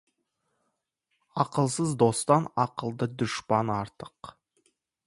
[1.43, 4.35] Ақылсыз достан ақылды дұшпан артық.